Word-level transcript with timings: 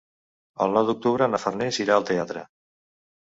El 0.65 0.71
nou 0.77 0.87
d'octubre 0.87 1.27
na 1.33 1.41
Farners 1.43 1.79
irà 1.85 1.99
al 1.99 2.09
teatre. 2.09 2.45